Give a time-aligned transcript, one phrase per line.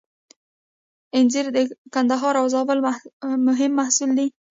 [1.17, 1.57] انځر د
[1.93, 2.77] کندهار او زابل
[3.47, 4.27] مهم محصول دی.